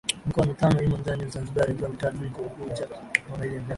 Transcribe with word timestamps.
Mikoa 0.25 0.45
mitano 0.45 0.81
imo 0.83 0.97
ndani 0.97 1.23
ya 1.23 1.29
Zanzibar 1.29 1.71
ikiwa 1.71 1.89
mitatu 1.89 2.25
iko 2.25 2.41
Unguja 2.41 2.85
na 2.89 3.37
miwili 3.37 3.53
Pemba 3.55 3.69